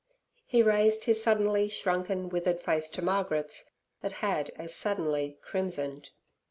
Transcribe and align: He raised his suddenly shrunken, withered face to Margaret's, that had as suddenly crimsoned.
He 0.47 0.63
raised 0.63 1.03
his 1.03 1.21
suddenly 1.21 1.69
shrunken, 1.69 2.29
withered 2.29 2.59
face 2.59 2.89
to 2.89 3.03
Margaret's, 3.03 3.69
that 4.01 4.13
had 4.13 4.49
as 4.57 4.73
suddenly 4.73 5.37
crimsoned. 5.43 6.09